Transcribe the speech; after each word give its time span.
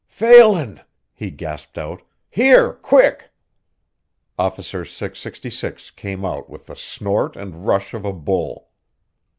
"Phelan!" 0.07 0.81
he 1.13 1.29
gasped 1.29 1.77
out. 1.77 2.01
"Here, 2.27 2.73
quick!" 2.73 3.29
Officer 4.35 4.83
666 4.83 5.91
came 5.91 6.25
out 6.25 6.49
with 6.49 6.65
the 6.65 6.75
snort 6.75 7.35
and 7.35 7.67
rush 7.67 7.93
of 7.93 8.03
a 8.03 8.11
bull. 8.13 8.71